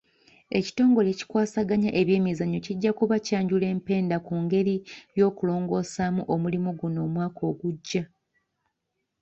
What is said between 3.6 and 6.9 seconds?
empenda ku ngeri y'okulongosaamu omulimu